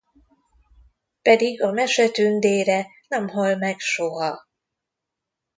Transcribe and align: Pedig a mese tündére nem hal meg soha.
Pedig 1.21 1.61
a 1.61 1.71
mese 1.71 2.09
tündére 2.11 2.87
nem 3.07 3.27
hal 3.27 3.55
meg 3.55 3.79
soha. 3.79 4.47